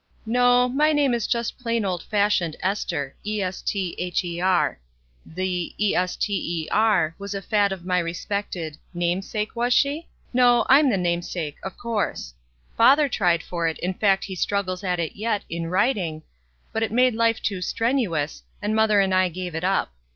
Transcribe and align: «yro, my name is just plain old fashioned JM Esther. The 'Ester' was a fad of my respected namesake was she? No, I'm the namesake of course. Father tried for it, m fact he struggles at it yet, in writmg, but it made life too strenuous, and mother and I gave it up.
«yro, 0.27 0.73
my 0.73 0.91
name 0.91 1.13
is 1.13 1.27
just 1.27 1.59
plain 1.59 1.85
old 1.85 2.01
fashioned 2.01 2.55
JM 2.63 2.69
Esther. 2.71 3.15
The 3.23 3.43
'Ester' 5.93 7.13
was 7.19 7.35
a 7.35 7.41
fad 7.43 7.71
of 7.71 7.85
my 7.85 7.99
respected 7.99 8.79
namesake 8.95 9.55
was 9.55 9.75
she? 9.75 10.07
No, 10.33 10.65
I'm 10.67 10.89
the 10.89 10.97
namesake 10.97 11.57
of 11.61 11.77
course. 11.77 12.33
Father 12.75 13.07
tried 13.07 13.43
for 13.43 13.67
it, 13.67 13.77
m 13.83 13.93
fact 13.93 14.23
he 14.23 14.33
struggles 14.33 14.83
at 14.83 14.99
it 14.99 15.15
yet, 15.15 15.43
in 15.51 15.65
writmg, 15.65 16.23
but 16.73 16.81
it 16.81 16.91
made 16.91 17.13
life 17.13 17.39
too 17.39 17.61
strenuous, 17.61 18.41
and 18.59 18.75
mother 18.75 19.01
and 19.01 19.13
I 19.13 19.29
gave 19.29 19.53
it 19.53 19.63
up. 19.63 19.93